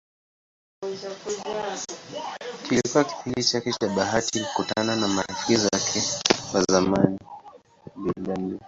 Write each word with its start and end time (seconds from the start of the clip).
Kilikuwa 2.69 3.03
kipindi 3.03 3.43
chake 3.43 3.71
cha 3.73 3.87
bahati 3.95 4.39
kukutana 4.39 4.95
na 4.95 5.07
marafiki 5.07 5.55
zake 5.55 6.01
wa 6.53 6.63
zamani 6.71 7.17
Bw. 8.17 8.55